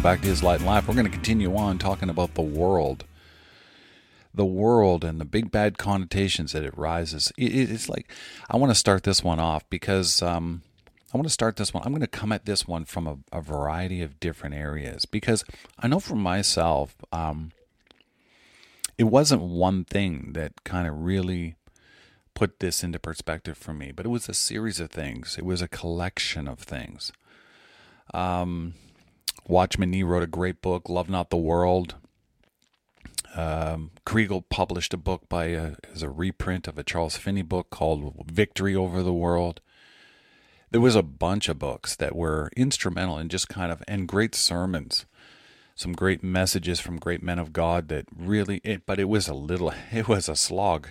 [0.00, 0.88] Welcome back to His Light and Life.
[0.88, 3.04] We're going to continue on talking about the world.
[4.32, 7.34] The world and the big bad connotations that it rises.
[7.36, 8.10] It's like,
[8.48, 10.62] I want to start this one off because um,
[11.12, 11.82] I want to start this one.
[11.84, 15.44] I'm going to come at this one from a, a variety of different areas because
[15.78, 17.52] I know for myself, um,
[18.96, 21.56] it wasn't one thing that kind of really
[22.32, 25.36] put this into perspective for me, but it was a series of things.
[25.36, 27.12] It was a collection of things.
[28.14, 28.72] Um,
[29.46, 31.96] Watchman Nee wrote a great book, Love Not the World.
[33.34, 37.70] Um, Kregel published a book by a, as a reprint of a Charles Finney book
[37.70, 39.60] called Victory Over the World.
[40.70, 44.34] There was a bunch of books that were instrumental in just kind of and great
[44.34, 45.04] sermons,
[45.74, 48.60] some great messages from great men of God that really.
[48.62, 49.72] It, but it was a little.
[49.92, 50.88] It was a slog.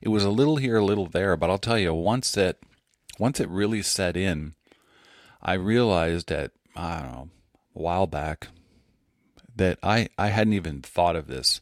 [0.00, 1.36] It was a little here, a little there.
[1.36, 2.58] But I'll tell you, once it
[3.18, 4.54] once it really set in,
[5.42, 7.28] I realized that I don't know
[7.78, 8.48] a while back
[9.56, 11.60] that I, I hadn't even thought of this.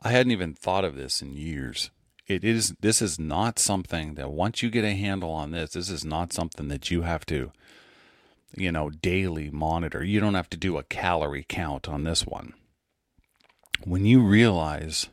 [0.00, 1.90] I hadn't even thought of this in years.
[2.26, 5.88] It is this is not something that once you get a handle on this, this
[5.88, 7.52] is not something that you have to,
[8.54, 10.04] you know, daily monitor.
[10.04, 12.52] You don't have to do a calorie count on this one.
[13.84, 15.08] When you realize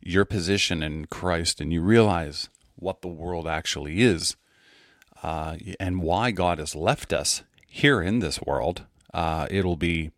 [0.00, 4.36] your position in Christ and you realize what the world actually is,
[5.22, 10.10] uh, and why God has left us here in this world, uh, it'll be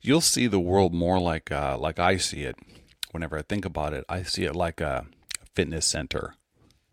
[0.00, 2.56] you'll see the world more like uh, like I see it.
[3.12, 5.06] Whenever I think about it, I see it like a
[5.54, 6.34] fitness center.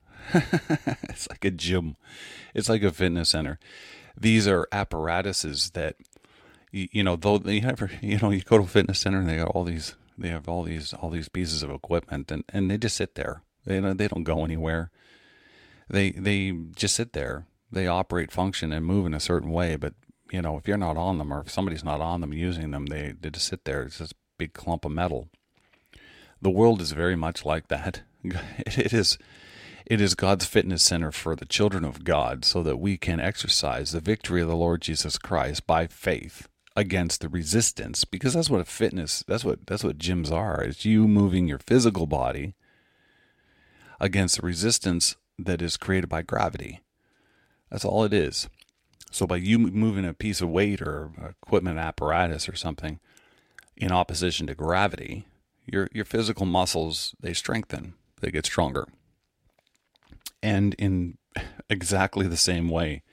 [0.33, 1.95] it's like a gym.
[2.53, 3.59] It's like a fitness center.
[4.17, 5.95] These are apparatuses that
[6.71, 7.15] you, you know.
[7.15, 7.61] Though you
[8.01, 10.47] you know you go to a fitness center and they got all these they have
[10.49, 13.43] all these all these pieces of equipment and, and they just sit there.
[13.65, 14.91] They they don't go anywhere.
[15.89, 17.45] They they just sit there.
[17.71, 19.93] They operate, function, and move in a certain way, but
[20.31, 22.87] you know, if you're not on them or if somebody's not on them using them,
[22.87, 23.83] they, they just sit there.
[23.83, 25.29] It's this big clump of metal.
[26.41, 28.01] The world is very much like that.
[28.65, 29.17] It is
[29.85, 33.91] it is God's fitness center for the children of God so that we can exercise
[33.91, 38.61] the victory of the Lord Jesus Christ by faith against the resistance because that's what
[38.61, 40.61] a fitness that's what that's what gyms are.
[40.61, 42.53] It's you moving your physical body
[43.99, 46.81] against the resistance that is created by gravity.
[47.71, 48.47] That's all it is.
[49.11, 51.11] So by you moving a piece of weight or
[51.43, 52.99] equipment apparatus or something
[53.75, 55.25] in opposition to gravity,
[55.65, 58.87] your your physical muscles they strengthen, they get stronger.
[60.41, 61.17] And in
[61.69, 63.03] exactly the same way,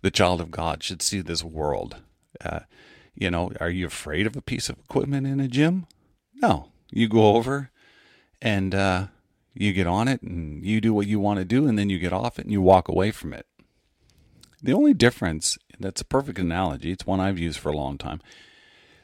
[0.00, 1.96] the child of God should see this world.
[2.44, 2.60] Uh,
[3.14, 5.86] you know, are you afraid of a piece of equipment in a gym?
[6.34, 7.70] No, you go over
[8.40, 9.06] and uh,
[9.54, 11.98] you get on it and you do what you want to do, and then you
[11.98, 13.46] get off it and you walk away from it.
[14.62, 18.20] The only difference, that's a perfect analogy, it's one I've used for a long time.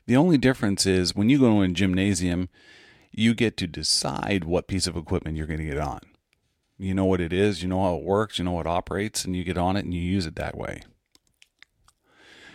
[0.06, 2.48] The only difference is when you go to a gymnasium,
[3.10, 6.00] you get to decide what piece of equipment you're going to get on.
[6.78, 9.24] You know what it is, you know how it works, you know how it operates,
[9.24, 10.82] and you get on it and you use it that way.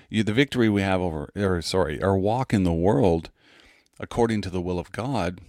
[0.09, 3.29] You, the victory we have over, or sorry, our walk in the world
[3.99, 5.41] according to the will of God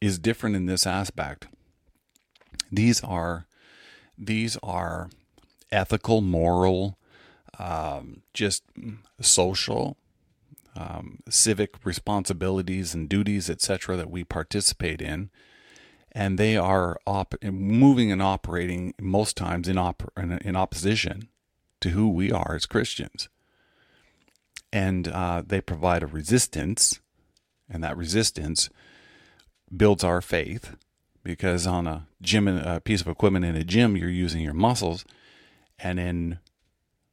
[0.00, 1.46] is different in this aspect.
[2.72, 3.46] These are,
[4.18, 5.10] these are
[5.72, 6.98] ethical, moral,
[7.58, 8.62] um, just
[9.20, 9.96] social,
[10.76, 15.30] um, civic responsibilities and duties, etc., that we participate in,
[16.12, 21.28] and they are op- moving and operating most times in, op- in opposition
[21.80, 23.28] to who we are as Christians,
[24.72, 27.00] and uh, they provide a resistance,
[27.68, 28.70] and that resistance
[29.74, 30.76] builds our faith
[31.22, 35.04] because on a gym a piece of equipment in a gym you're using your muscles
[35.82, 36.38] and in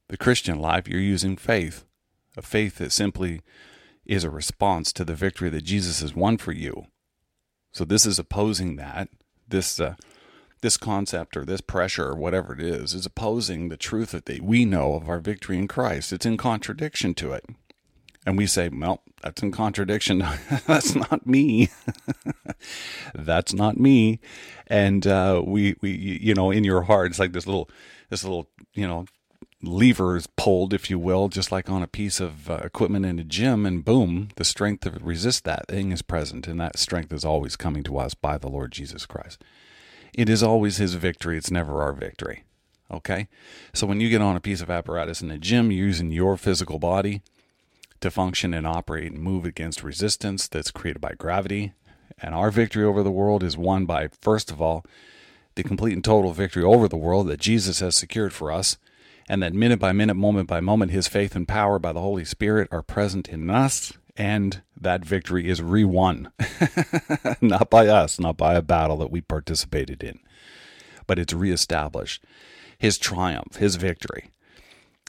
[0.07, 1.85] the Christian life, you're using faith,
[2.35, 3.41] a faith that simply
[4.05, 6.87] is a response to the victory that Jesus has won for you.
[7.71, 9.09] So this is opposing that.
[9.47, 9.95] This uh,
[10.61, 14.65] this concept or this pressure or whatever it is is opposing the truth that we
[14.65, 16.11] know of our victory in Christ.
[16.11, 17.45] It's in contradiction to it.
[18.25, 20.25] And we say, well, that's in contradiction.
[20.67, 21.69] that's not me.
[23.15, 24.19] that's not me.
[24.65, 27.69] And uh, we, we, you know, in your heart, it's like this little
[28.09, 29.05] this little, you know,
[29.61, 33.19] lever is pulled, if you will, just like on a piece of uh, equipment in
[33.19, 37.11] a gym, and boom, the strength to resist that thing is present, and that strength
[37.11, 39.43] is always coming to us by the Lord Jesus Christ.
[40.13, 42.43] It is always His victory, it's never our victory.
[42.89, 43.27] Okay?
[43.73, 46.79] So when you get on a piece of apparatus in a gym, using your physical
[46.79, 47.21] body
[47.99, 51.73] to function and operate and move against resistance that's created by gravity.
[52.19, 54.85] And our victory over the world is won by, first of all,
[55.57, 58.77] the complete and total victory over the world that Jesus has secured for us
[59.27, 62.23] and that minute by minute, moment by moment, his faith and power by the Holy
[62.23, 66.31] Spirit are present in us, and that victory is re won.
[67.41, 70.19] not by us, not by a battle that we participated in,
[71.07, 72.23] but it's reestablished.
[72.77, 74.29] His triumph, his victory,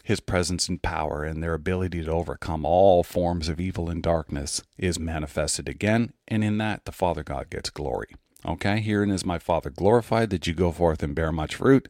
[0.02, 4.62] his presence and power, and their ability to overcome all forms of evil and darkness
[4.78, 8.16] is manifested again, and in that the Father God gets glory.
[8.46, 11.88] Okay, herein is my Father glorified that you go forth and bear much fruit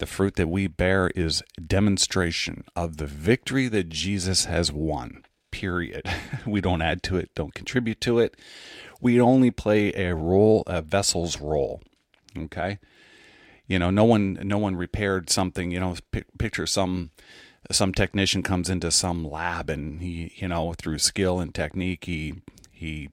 [0.00, 5.22] the fruit that we bear is demonstration of the victory that Jesus has won.
[5.52, 6.10] Period.
[6.46, 8.34] We don't add to it, don't contribute to it.
[9.00, 11.82] We only play a role, a vessel's role.
[12.36, 12.78] Okay?
[13.66, 15.96] You know, no one no one repaired something, you know,
[16.38, 17.10] picture some
[17.70, 22.36] some technician comes into some lab and he, you know, through skill and technique, he
[22.72, 23.10] he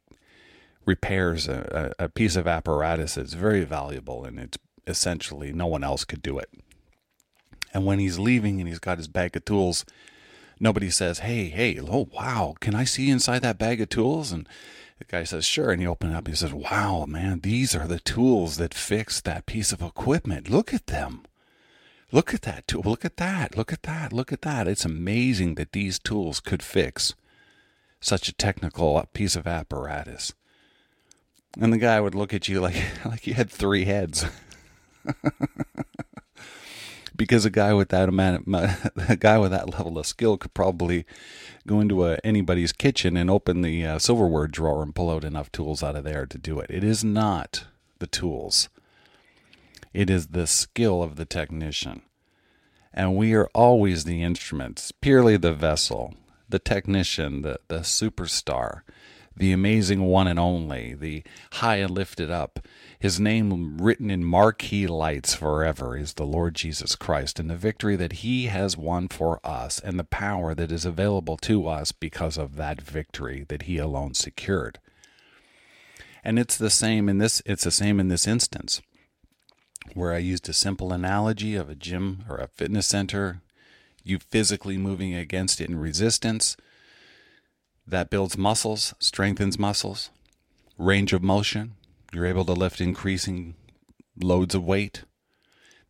[0.88, 4.58] repairs a, a piece of apparatus that's very valuable and it's
[4.88, 6.50] essentially no one else could do it.
[7.74, 9.86] And when he's leaving and he's got his bag of tools,
[10.60, 14.32] nobody says, Hey, hey, oh, wow, can I see inside that bag of tools?
[14.32, 14.48] And
[14.98, 15.72] the guy says, Sure.
[15.72, 19.20] And he opens it up he says, Wow, man, these are the tools that fix
[19.22, 20.50] that piece of equipment.
[20.50, 21.24] Look at them.
[22.12, 22.84] Look at that tool.
[22.86, 23.58] Look at that.
[23.58, 24.14] Look at that.
[24.14, 24.68] Look at that.
[24.68, 27.14] It's amazing that these tools could fix
[28.00, 30.34] such a technical piece of apparatus.
[31.60, 34.26] And the guy would look at you like like you had three heads.
[37.18, 38.48] because a guy with that amount,
[39.10, 41.06] a guy with that level of skill could probably
[41.66, 45.52] go into a, anybody's kitchen and open the uh, silverware drawer and pull out enough
[45.52, 46.70] tools out of there to do it.
[46.70, 47.66] It is not
[48.00, 48.70] the tools;
[49.94, 52.04] it is the skill of the technician,
[52.94, 56.14] and we are always the instruments, purely the vessel,
[56.48, 58.82] the technician, the the superstar
[59.38, 61.24] the amazing one and only, the
[61.54, 62.60] high and lifted up.
[63.00, 67.96] His name written in marquee lights forever is the Lord Jesus Christ, and the victory
[67.96, 72.38] that he has won for us, and the power that is available to us because
[72.38, 74.80] of that victory that he alone secured.
[76.24, 78.82] And it's the same in this it's the same in this instance
[79.94, 83.42] where I used a simple analogy of a gym or a fitness center,
[84.04, 86.58] you physically moving against it in resistance
[87.88, 90.10] that builds muscles, strengthens muscles,
[90.78, 91.76] range of motion.
[92.14, 93.56] You're able to lift increasing
[94.22, 95.04] loads of weight.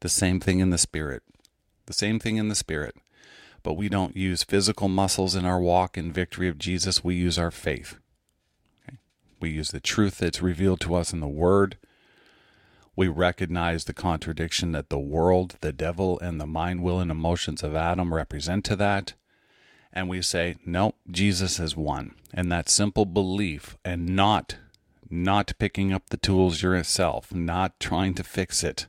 [0.02, 1.24] The same thing in the spirit.
[1.88, 2.96] The same thing in the spirit.
[3.64, 7.04] But we don't use physical muscles in our walk in victory of Jesus.
[7.04, 7.98] We use our faith.
[8.88, 9.00] Okay?
[9.40, 11.78] We use the truth that's revealed to us in the Word.
[12.96, 17.64] We recognize the contradiction that the world, the devil, and the mind, will, and emotions
[17.64, 19.14] of Adam represent to that
[19.94, 22.16] and we say, no, Jesus has won.
[22.34, 24.58] And that simple belief and not
[25.10, 28.88] not picking up the tools yourself, not trying to fix it,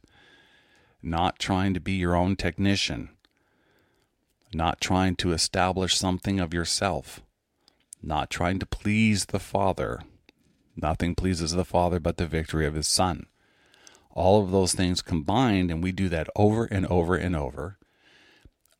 [1.02, 3.10] not trying to be your own technician,
[4.52, 7.22] not trying to establish something of yourself,
[8.02, 10.00] not trying to please the Father.
[10.76, 13.26] Nothing pleases the Father but the victory of His Son.
[14.10, 17.77] All of those things combined, and we do that over and over and over,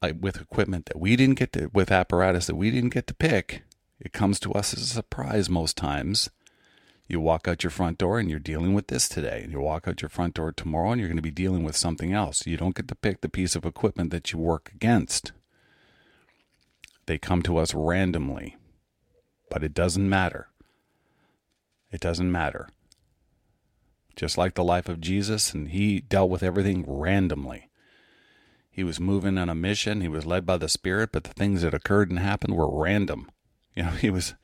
[0.00, 3.14] like with equipment that we didn't get to, with apparatus that we didn't get to
[3.14, 3.62] pick,
[4.00, 6.31] it comes to us as a surprise most times.
[7.09, 9.88] You walk out your front door and you're dealing with this today, and you walk
[9.88, 12.47] out your front door tomorrow and you're going to be dealing with something else.
[12.47, 15.33] You don't get to pick the piece of equipment that you work against.
[17.07, 18.57] They come to us randomly,
[19.50, 20.49] but it doesn't matter.
[21.90, 22.69] It doesn't matter.
[24.14, 27.71] Just like the life of Jesus, and he dealt with everything randomly.
[28.78, 30.02] He was moving on a mission.
[30.02, 33.28] He was led by the Spirit, but the things that occurred and happened were random.
[33.75, 34.35] You know, he was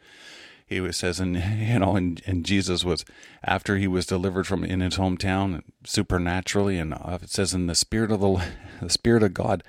[0.67, 3.05] he was says and you know and, and jesus was
[3.45, 7.75] after he was delivered from in his hometown supernaturally and uh, it says in the
[7.76, 8.45] spirit of the
[8.81, 9.62] the spirit of god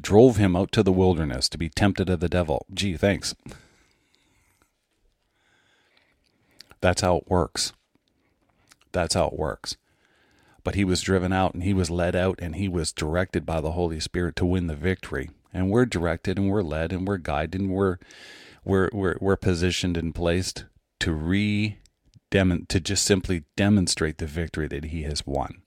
[0.00, 3.34] drove him out to the wilderness to be tempted of the devil gee thanks
[6.80, 7.72] that's how it works
[8.92, 9.76] that's how it works
[10.66, 13.60] but he was driven out and he was led out and he was directed by
[13.60, 15.30] the Holy Spirit to win the victory.
[15.54, 17.98] And we're directed and we're led and we're guided and we're
[18.64, 20.64] we're we're, we're positioned and placed
[20.98, 21.78] to re
[22.32, 25.62] to just simply demonstrate the victory that he has won.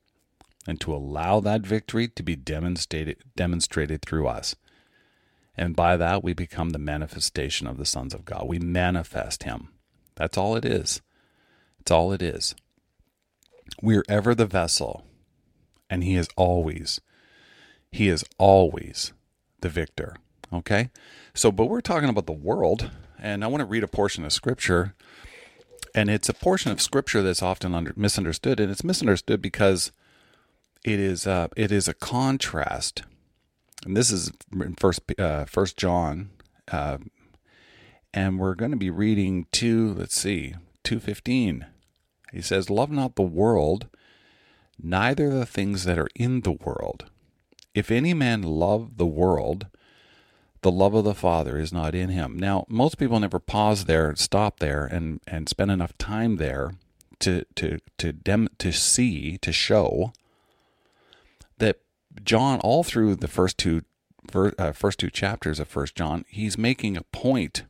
[0.68, 4.58] and to allow that victory to be demonstrated demonstrated through us.
[5.56, 8.50] And by that we become the manifestation of the sons of God.
[8.50, 9.70] We manifest him.
[10.15, 11.01] That's all it is.
[11.79, 12.53] It's all it is.
[13.81, 15.05] We're ever the vessel,
[15.89, 17.01] and he is always,
[17.91, 19.13] he is always
[19.62, 20.15] the victor.
[20.51, 20.89] Okay?
[21.33, 24.33] So, but we're talking about the world, and I want to read a portion of
[24.33, 24.95] scripture.
[25.95, 29.91] And it's a portion of scripture that's often under, misunderstood, and it's misunderstood because
[30.86, 33.01] it is uh, it is a contrast,
[33.83, 36.29] and this is in first uh, First John,
[36.71, 37.00] uh,
[38.13, 39.95] and we're going to be reading two.
[39.95, 41.65] Let's see, two fifteen.
[42.31, 43.88] He says, "Love not the world,
[44.81, 47.05] neither the things that are in the world.
[47.74, 49.67] If any man love the world,
[50.62, 54.15] the love of the Father is not in him." Now, most people never pause there,
[54.15, 56.71] stop there, and and spend enough time there
[57.19, 60.13] to to to dem to see to show
[61.57, 61.79] that
[62.24, 63.83] John, all through the first two
[64.33, 67.63] uh, first two chapters of First John, he's making a point.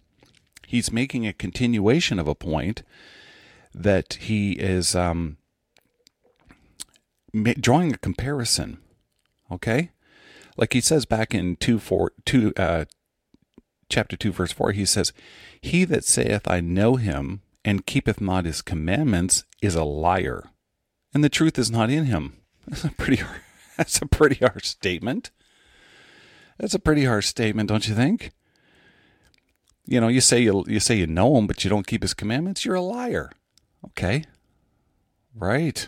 [0.67, 2.83] He's making a continuation of a point
[3.73, 5.37] that he is um,
[7.59, 8.79] drawing a comparison.
[9.51, 9.91] Okay,
[10.57, 12.85] like he says back in two four two uh,
[13.89, 15.13] chapter two verse four, he says,
[15.59, 20.49] "He that saith I know him and keepeth not his commandments is a liar,
[21.13, 22.33] and the truth is not in him."
[22.67, 23.23] That's a pretty
[23.77, 25.31] that's a pretty harsh statement.
[26.59, 28.31] That's a pretty harsh statement, don't you think?
[29.85, 32.13] You know, you say you you say you know him, but you don't keep his
[32.13, 32.65] commandments.
[32.65, 33.31] You're a liar.
[33.85, 34.23] Okay,
[35.35, 35.87] right?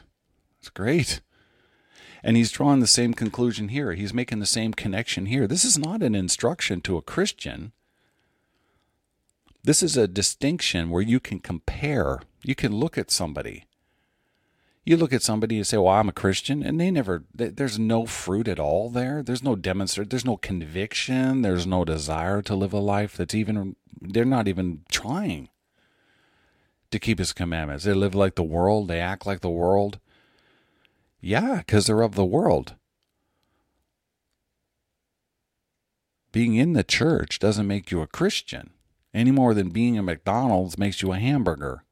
[0.60, 1.22] That's great.
[2.24, 3.94] And he's drawing the same conclusion here.
[3.94, 5.48] He's making the same connection here.
[5.48, 7.72] This is not an instruction to a Christian.
[9.64, 12.22] This is a distinction where you can compare.
[12.44, 13.66] You can look at somebody
[14.86, 17.24] you look at somebody and say, "Well, I'm a Christian," and they never.
[17.34, 19.22] There's no fruit at all there.
[19.22, 20.10] There's no demonstrate.
[20.10, 21.42] There's no conviction.
[21.42, 23.76] There's no desire to live a life that's even.
[24.02, 25.50] They're not even trying
[26.92, 27.84] to keep His commandments.
[27.84, 28.88] They live like the world.
[28.88, 30.00] They act like the world.
[31.20, 32.76] Yeah, because they're of the world.
[36.32, 38.72] Being in the church doesn't make you a Christian
[39.14, 41.84] any more than being a McDonald's makes you a hamburger.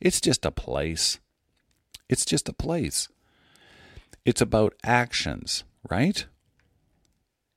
[0.00, 1.18] It's just a place.
[2.08, 3.08] It's just a place.
[4.24, 6.26] It's about actions, right?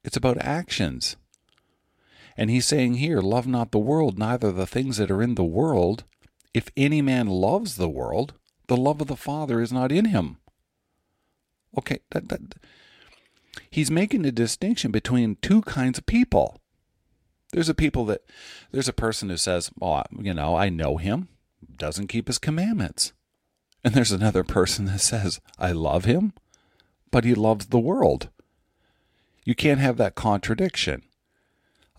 [0.04, 1.18] It's about actions.
[2.36, 5.44] And he's saying here, Love not the world, neither the things that are in the
[5.44, 6.04] world.
[6.54, 8.34] If any man loves the world,
[8.68, 10.38] the love of the Father is not in him.
[11.78, 12.56] Okay, that, that,
[13.70, 16.60] he's making a distinction between two kinds of people.
[17.52, 18.22] There's a people that,
[18.72, 21.30] there's a person who says, oh, well, you know, I know him,
[21.78, 23.14] doesn't keep his commandments.
[23.84, 26.34] And there's another person that says, I love him,
[27.12, 28.30] but he loves the world.
[29.46, 31.04] You can't have that contradiction.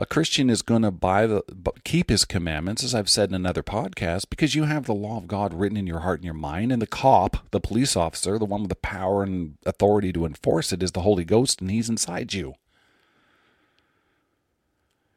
[0.01, 1.43] A Christian is going to buy the
[1.85, 5.29] keep his commandments, as I've said in another podcast, because you have the law of
[5.29, 8.47] God written in your heart and your mind, and the cop, the police officer, the
[8.47, 11.91] one with the power and authority to enforce it, is the Holy Ghost, and he's
[11.91, 12.55] inside you.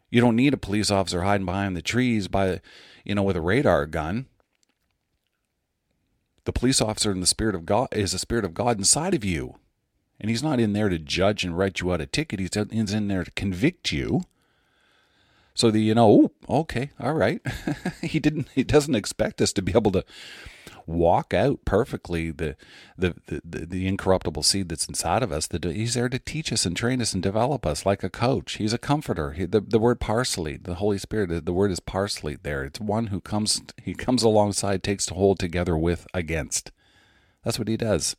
[0.09, 2.59] You don't need a police officer hiding behind the trees by,
[3.05, 4.25] you know, with a radar gun.
[6.43, 9.23] The police officer in the spirit of God is the spirit of God inside of
[9.23, 9.55] you.
[10.19, 12.41] And he's not in there to judge and write you out a ticket.
[12.41, 14.23] He's in there to convict you.
[15.55, 17.41] So that you know, okay, all right.
[18.01, 20.03] he didn't he doesn't expect us to be able to
[20.85, 22.55] walk out perfectly the
[22.97, 25.47] the, the, the incorruptible seed that's inside of us.
[25.47, 28.53] That he's there to teach us and train us and develop us like a coach.
[28.53, 29.31] He's a comforter.
[29.31, 32.63] He, the, the word paraclete, the Holy Spirit, the word is paraclete there.
[32.63, 36.71] It's one who comes, he comes alongside, takes to hold together with, against.
[37.43, 38.15] That's what he does.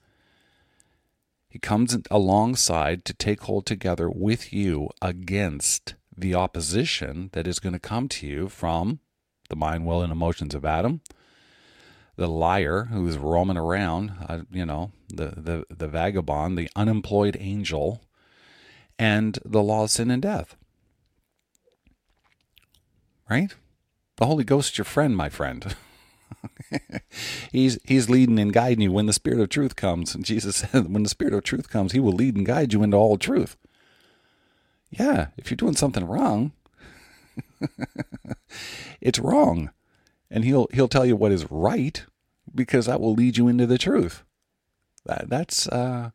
[1.49, 7.73] He comes alongside to take hold together with you against the opposition that is going
[7.73, 9.01] to come to you from
[9.49, 11.01] the mind, will, and emotions of Adam
[12.17, 18.03] the liar who's roaming around, uh, you know, the, the, the vagabond, the unemployed angel,
[18.99, 20.57] and the law of sin and death.
[23.29, 23.55] Right?
[24.17, 25.75] The Holy Ghost, is your friend, my friend.
[27.53, 30.15] he's he's leading and guiding you when the Spirit of truth comes.
[30.15, 32.83] And Jesus said, when the Spirit of truth comes, he will lead and guide you
[32.83, 33.57] into all truth.
[34.99, 36.53] Yeah, if you're doing something wrong,
[39.01, 39.71] it's wrong
[40.35, 42.05] and he'll he'll tell you what is right
[42.55, 44.25] because that will lead you into the truth.
[45.07, 46.11] That that's uh,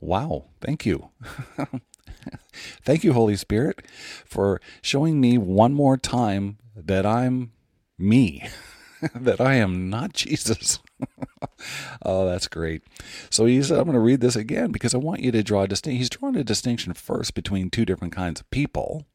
[0.00, 0.44] wow.
[0.60, 1.10] Thank you.
[2.82, 3.82] Thank you, Holy Spirit,
[4.26, 7.52] for showing me one more time that I'm
[7.98, 8.48] me.
[9.14, 10.80] that I am not Jesus.
[12.02, 12.82] oh, that's great.
[13.30, 15.62] So he said, I'm going to read this again because I want you to draw
[15.62, 15.98] a distinction.
[15.98, 19.06] He's drawing a distinction first between two different kinds of people,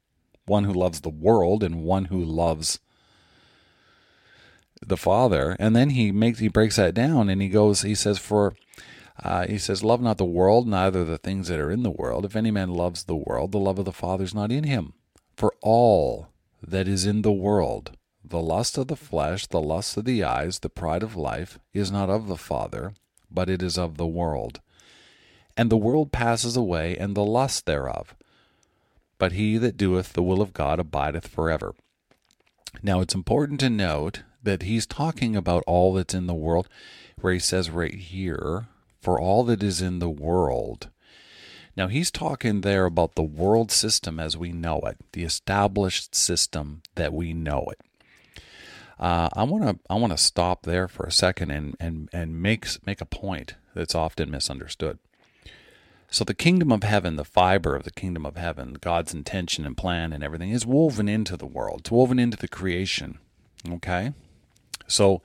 [0.46, 2.80] one who loves the world and one who loves
[4.86, 5.56] the Father.
[5.60, 8.54] And then he makes he breaks that down and he goes he says for
[9.22, 12.25] uh, he says, Love not the world, neither the things that are in the world.
[12.25, 14.94] If any man loves the world, the love of the Father is not in him.
[15.36, 16.30] For all
[16.62, 20.60] that is in the world, the lust of the flesh, the lust of the eyes,
[20.60, 22.94] the pride of life, is not of the Father,
[23.30, 24.62] but it is of the world.
[25.58, 28.15] And the world passes away, and the lust thereof.
[29.18, 31.75] But he that doeth the will of God abideth forever.
[32.82, 36.68] Now it's important to note that he's talking about all that's in the world,
[37.22, 38.68] where he says right here,
[39.01, 40.89] for all that is in the world.
[41.75, 46.84] Now, he's talking there about the world system as we know it, the established system
[46.96, 47.82] that we know it.
[49.04, 52.42] Uh, I want to I want to stop there for a second and and and
[52.42, 54.98] make make a point that's often misunderstood.
[56.10, 59.76] So the kingdom of heaven, the fiber of the kingdom of heaven, God's intention and
[59.76, 61.82] plan and everything is woven into the world.
[61.82, 63.18] It's woven into the creation.
[63.70, 64.14] Okay?
[64.88, 65.22] So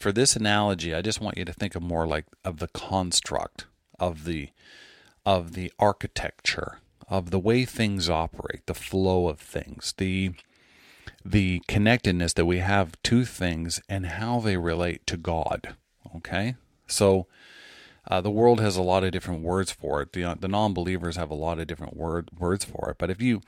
[0.00, 3.66] for this analogy, I just want you to think of more like of the construct
[4.00, 4.48] of the
[5.24, 10.32] of the architecture of the way things operate, the flow of things, the
[11.24, 15.76] the connectedness that we have to things and how they relate to God.
[16.16, 16.56] Okay,
[16.86, 17.26] so
[18.10, 20.12] uh, the world has a lot of different words for it.
[20.12, 22.96] The the non-believers have a lot of different word words for it.
[22.98, 23.42] But if you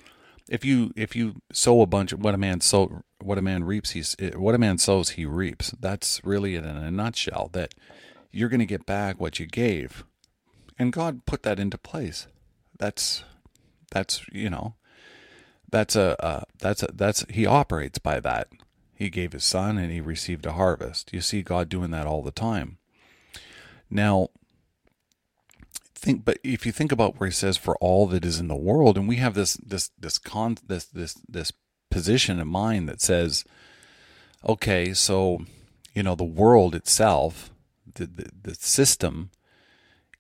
[0.51, 3.65] if you if you sow a bunch of what a man sow what a man
[3.65, 7.73] reaps he's what a man sows he reaps that's really in a nutshell that
[8.33, 10.05] you're going to get back what you gave
[10.79, 12.27] and god put that into place
[12.79, 13.25] that's
[13.93, 14.75] that's you know
[15.71, 18.49] that's a uh, that's a that's he operates by that.
[18.95, 21.13] He gave his son and he received a harvest.
[21.13, 22.79] You see god doing that all the time.
[23.89, 24.29] Now
[25.95, 28.57] think but if you think about where he says for all that is in the
[28.57, 31.53] world and we have this this this con this this this
[31.91, 33.45] position in mind that says
[34.49, 35.45] okay so
[35.95, 37.51] you know the world itself
[37.95, 39.31] the, the, the system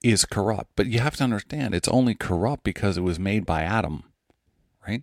[0.03, 0.70] is corrupt.
[0.77, 4.05] But you have to understand it's only corrupt because it was made by adam
[4.90, 5.03] right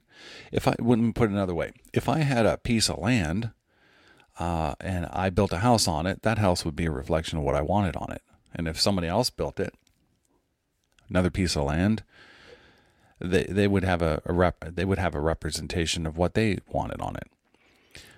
[0.51, 3.51] if i wouldn't put it another way if i had a piece of land
[4.39, 7.43] uh, and i built a house on it that house would be a reflection of
[7.43, 8.21] what i wanted on it
[8.53, 9.73] and if somebody else built it
[11.09, 12.03] another piece of land,
[13.19, 16.59] they they would have a, a rep, they would have a representation of what they
[16.69, 17.29] wanted on it.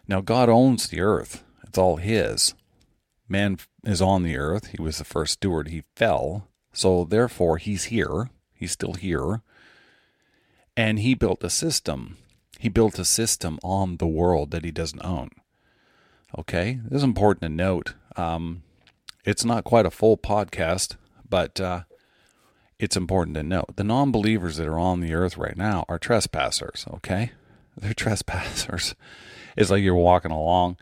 [0.08, 2.53] Now God owns the earth; it's all His.
[3.27, 5.67] Man is on the earth; he was the first steward.
[5.67, 8.29] He fell, so therefore He's here.
[8.53, 9.41] He's still here,
[10.80, 12.15] and He built a system.
[12.58, 15.30] He built a system on the world that He doesn't own.
[16.38, 17.96] Okay, this is important to note.
[18.15, 18.63] Um,
[19.26, 20.96] it's not quite a full podcast,
[21.28, 21.82] but uh,
[22.80, 26.00] it's important to note the non believers that are on the earth right now are
[26.00, 27.32] trespassers, okay?
[27.76, 28.96] They're trespassers.
[29.58, 30.78] It's like you're walking along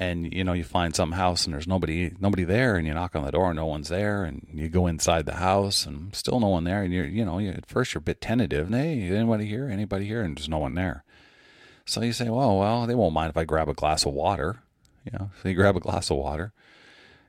[0.00, 3.16] and you know you find some house and there's nobody nobody there and you knock
[3.16, 6.38] on the door and no one's there and you go inside the house and still
[6.38, 9.02] no one there and you're you know you, at first you're a bit tentative hey
[9.08, 9.68] anybody here?
[9.68, 10.22] Anybody here?
[10.22, 11.04] And there's no one there.
[11.84, 14.60] So you say well well they won't mind if i grab a glass of water.
[15.04, 16.52] You know so you grab a glass of water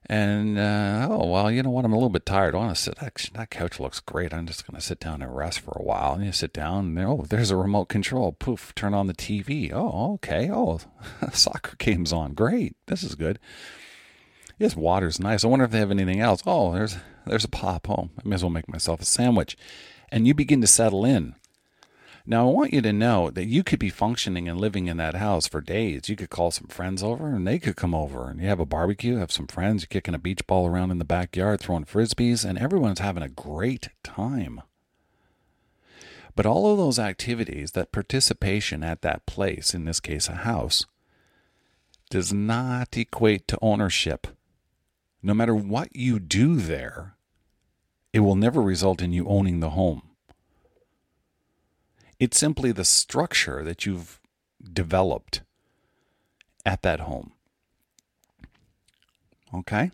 [0.05, 1.85] and uh, oh well, you know what?
[1.85, 2.55] I'm a little bit tired.
[2.55, 3.01] I want to sit.
[3.01, 4.33] Actually, that couch looks great.
[4.33, 6.13] I'm just going to sit down and rest for a while.
[6.13, 8.31] And you sit down, and oh, there's a remote control.
[8.31, 9.71] Poof, turn on the TV.
[9.73, 10.49] Oh, okay.
[10.51, 10.79] Oh,
[11.33, 12.33] soccer game's on.
[12.33, 12.75] Great.
[12.87, 13.39] This is good.
[14.57, 15.43] Yes, water's nice.
[15.43, 16.43] I wonder if they have anything else.
[16.45, 17.89] Oh, there's there's a pop.
[17.89, 19.55] Oh, I may as well make myself a sandwich.
[20.11, 21.35] And you begin to settle in.
[22.29, 25.15] Now, I want you to know that you could be functioning and living in that
[25.15, 26.09] house for days.
[26.09, 28.67] You could call some friends over and they could come over and you have a
[28.67, 32.47] barbecue, have some friends, you're kicking a beach ball around in the backyard, throwing frisbees,
[32.47, 34.61] and everyone's having a great time.
[36.35, 40.85] But all of those activities, that participation at that place, in this case a house,
[42.11, 44.27] does not equate to ownership.
[45.23, 47.15] No matter what you do there,
[48.13, 50.03] it will never result in you owning the home.
[52.19, 54.19] It's simply the structure that you've
[54.61, 55.41] developed
[56.65, 57.31] at that home.
[59.53, 59.91] Okay?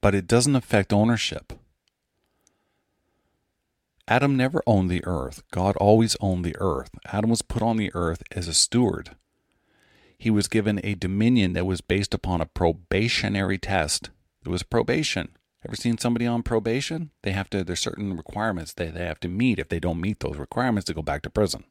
[0.00, 1.52] But it doesn't affect ownership.
[4.08, 5.42] Adam never owned the earth.
[5.50, 6.90] God always owned the earth.
[7.06, 9.10] Adam was put on the earth as a steward.
[10.16, 14.10] He was given a dominion that was based upon a probationary test.
[14.44, 15.28] It was probation.
[15.66, 17.10] Ever seen somebody on probation?
[17.22, 19.58] They have to, there's certain requirements they, they have to meet.
[19.58, 21.64] If they don't meet those requirements, they go back to prison.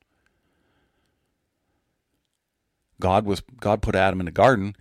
[3.00, 4.76] God was God put Adam in the garden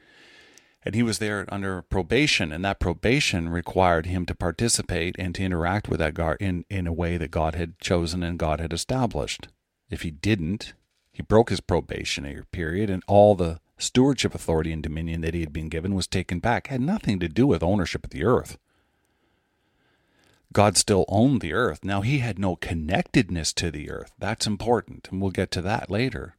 [0.85, 5.43] And he was there under probation, and that probation required him to participate and to
[5.43, 8.73] interact with that God in, in a way that God had chosen and God had
[8.73, 9.49] established.
[9.91, 10.75] If he didn't,
[11.13, 15.53] he broke his probationary period, and all the stewardship authority and dominion that he had
[15.53, 16.69] been given was taken back.
[16.69, 18.57] It had nothing to do with ownership of the earth.
[20.57, 21.85] God still owned the earth.
[21.85, 24.13] Now, he had no connectedness to the earth.
[24.19, 26.35] That's important, and we'll get to that later.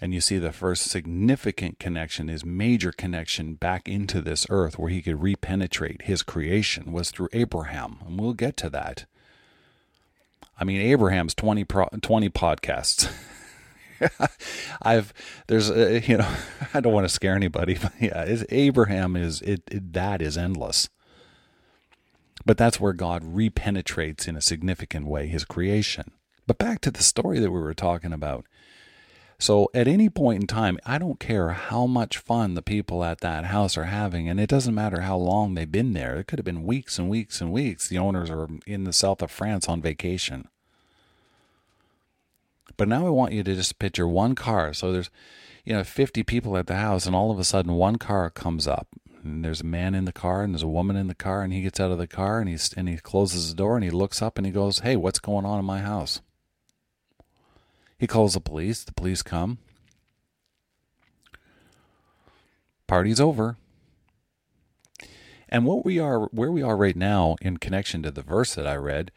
[0.00, 4.88] And you see, the first significant connection, his major connection back into this earth where
[4.88, 7.98] he could repenetrate his creation, was through Abraham.
[8.06, 9.04] And we'll get to that.
[10.58, 13.12] I mean, Abraham's 20, pro, 20 podcasts.
[14.80, 15.12] I've
[15.46, 16.34] there's uh, you know
[16.72, 20.88] I don't want to scare anybody, but yeah, Abraham is it, it that is endless.
[22.44, 26.12] But that's where God repenetrates in a significant way his creation.
[26.46, 28.46] But back to the story that we were talking about.
[29.40, 33.20] So at any point in time, I don't care how much fun the people at
[33.20, 36.16] that house are having, and it doesn't matter how long they've been there.
[36.16, 37.88] It could have been weeks and weeks and weeks.
[37.88, 40.48] The owners are in the south of France on vacation.
[42.76, 44.72] But now I want you to just picture one car.
[44.72, 45.10] So there's,
[45.64, 48.66] you know, 50 people at the house, and all of a sudden one car comes
[48.66, 48.88] up.
[49.24, 51.52] And there's a man in the car, and there's a woman in the car, and
[51.52, 53.90] he gets out of the car, and he's and he closes the door, and he
[53.90, 56.20] looks up, and he goes, "Hey, what's going on in my house?"
[57.98, 58.84] He calls the police.
[58.84, 59.58] The police come.
[62.86, 63.56] Party's over.
[65.48, 68.66] And what we are where we are right now in connection to the verse that
[68.66, 69.10] I read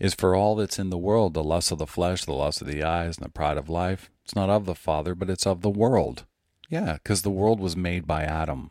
[0.00, 2.66] is for all that's in the world, the lust of the flesh, the lust of
[2.66, 4.10] the eyes, and the pride of life.
[4.24, 6.24] It's not of the Father, but it's of the world.
[6.68, 8.70] Yeah, because the world was made by Adam.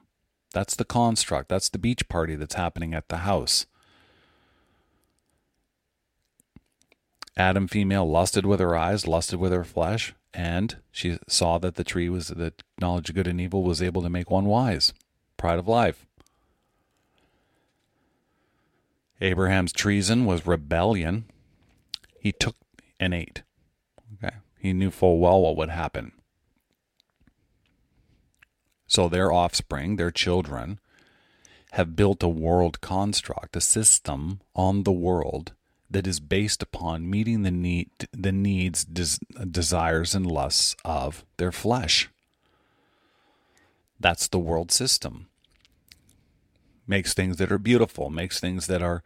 [0.54, 1.50] That's the construct.
[1.50, 3.66] That's the beach party that's happening at the house.
[7.36, 11.84] Adam female lusted with her eyes, lusted with her flesh, and she saw that the
[11.84, 14.94] tree was the knowledge of good and evil was able to make one wise.
[15.36, 16.06] Pride of life.
[19.20, 21.26] Abraham's treason was rebellion.
[22.20, 22.56] He took
[23.00, 23.42] and ate.
[24.16, 24.36] Okay.
[24.60, 26.12] He knew full well what would happen.
[28.88, 30.80] So their offspring, their children,
[31.74, 35.54] have built a world construct, a system on the world
[35.90, 41.52] that is based upon meeting the need the needs des, desires and lusts of their
[41.52, 42.10] flesh.
[44.00, 45.28] That's the world system.
[46.88, 49.04] Makes things that are beautiful makes things that are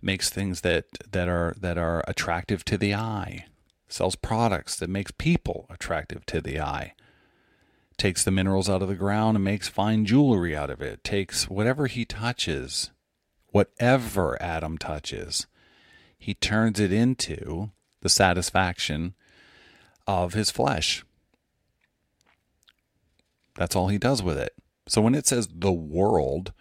[0.00, 3.46] makes things that that are that are attractive to the eye.
[3.88, 6.94] Sells products that makes people attractive to the eye
[7.96, 11.48] takes the minerals out of the ground and makes fine jewelry out of it takes
[11.48, 12.90] whatever he touches
[13.50, 15.46] whatever adam touches
[16.22, 19.14] he turns it into the satisfaction
[20.06, 21.04] of his flesh.
[23.56, 24.54] That's all he does with it.
[24.86, 26.52] So when it says the world,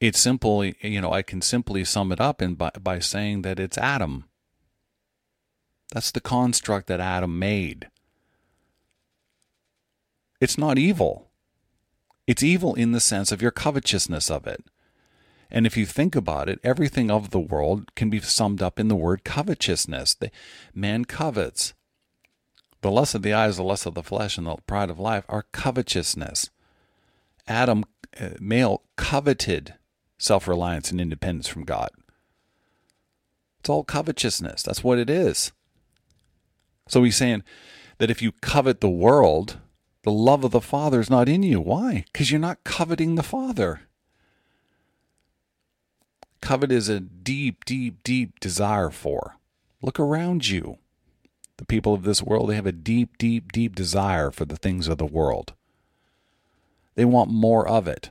[0.00, 3.60] it's simply, you know, I can simply sum it up in by, by saying that
[3.60, 4.24] it's Adam.
[5.92, 7.89] That's the construct that Adam made.
[10.40, 11.28] It's not evil.
[12.26, 14.64] It's evil in the sense of your covetousness of it.
[15.50, 18.88] And if you think about it, everything of the world can be summed up in
[18.88, 20.14] the word covetousness.
[20.14, 20.30] The,
[20.74, 21.74] man covets.
[22.82, 25.24] The lust of the eyes, the lust of the flesh, and the pride of life
[25.28, 26.50] are covetousness.
[27.46, 27.84] Adam,
[28.18, 29.74] uh, male, coveted
[30.18, 31.90] self reliance and independence from God.
[33.58, 34.62] It's all covetousness.
[34.62, 35.52] That's what it is.
[36.88, 37.42] So he's saying
[37.98, 39.58] that if you covet the world,
[40.02, 41.60] the love of the Father is not in you.
[41.60, 42.04] Why?
[42.12, 43.82] Because you're not coveting the Father.
[46.40, 49.36] Covet is a deep, deep, deep desire for.
[49.82, 50.78] Look around you.
[51.58, 54.88] The people of this world, they have a deep, deep, deep desire for the things
[54.88, 55.52] of the world.
[56.94, 58.09] They want more of it.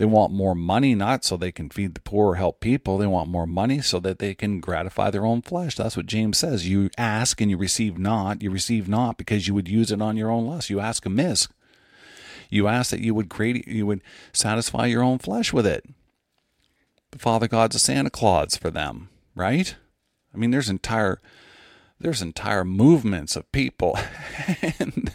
[0.00, 2.96] They want more money, not so they can feed the poor or help people.
[2.96, 5.76] They want more money so that they can gratify their own flesh.
[5.76, 6.66] That's what James says.
[6.66, 8.42] You ask and you receive not.
[8.42, 10.70] You receive not because you would use it on your own lust.
[10.70, 11.48] You ask amiss.
[12.48, 14.00] You ask that you would create, you would
[14.32, 15.84] satisfy your own flesh with it
[17.10, 19.76] the Father God's a Santa Claus for them, right?
[20.32, 21.20] I mean, there's entire
[22.00, 23.98] there's entire movements of people.
[24.78, 25.12] And,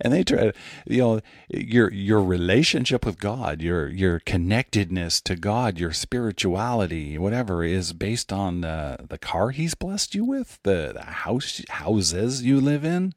[0.00, 0.52] and they try to
[0.86, 7.64] you know your your relationship with god your your connectedness to god your spirituality whatever
[7.64, 12.60] is based on the the car he's blessed you with the, the house houses you
[12.60, 13.12] live in.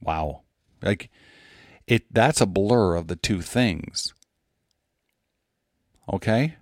[0.00, 0.42] Wow.
[0.82, 1.10] Like
[1.86, 4.12] it that's a blur of the two things.
[6.12, 6.56] Okay?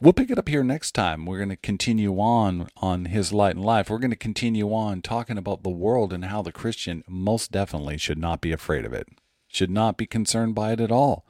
[0.00, 1.26] We'll pick it up here next time.
[1.26, 3.90] We're going to continue on on His Light and Life.
[3.90, 7.98] We're going to continue on talking about the world and how the Christian most definitely
[7.98, 9.08] should not be afraid of it,
[9.48, 11.24] should not be concerned by it at all.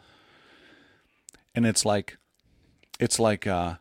[1.55, 2.19] And it's like,
[3.01, 3.77] it's like, uh,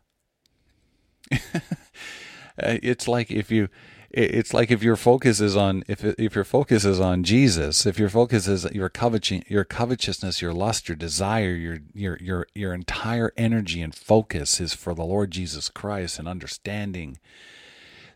[2.57, 3.69] it's like if you
[4.09, 7.99] it's like if your focus is on if if your focus is on Jesus, if
[7.99, 12.73] your focus is your coveting, your covetousness, your lust, your desire, your your your your
[12.73, 17.19] entire energy and focus is for the Lord Jesus Christ and understanding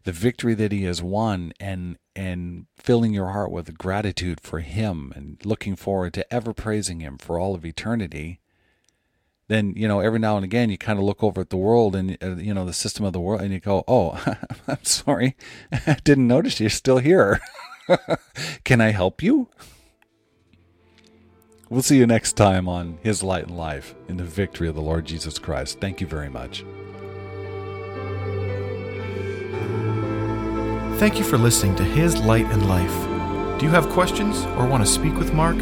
[0.04, 5.12] the victory that he has won and and filling your heart with gratitude for him
[5.16, 8.40] and looking forward to ever praising him for all of eternity
[9.52, 11.96] then you know every now and again you kind of look over at the world
[11.96, 14.12] and uh, you know the system of the world and you go oh
[14.68, 15.36] i'm sorry
[15.72, 17.40] i didn't notice you're still here
[18.64, 19.50] can i help you
[21.70, 24.82] we'll see you next time on his light and life in the victory of the
[24.82, 26.64] lord jesus christ thank you very much
[31.02, 32.94] Thank you for listening to His Light and Life.
[33.60, 35.58] Do you have questions or want to speak with Mark?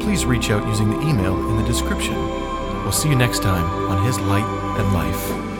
[0.00, 2.14] Please reach out using the email in the description.
[2.92, 5.51] We'll see you next time on His Light and Life.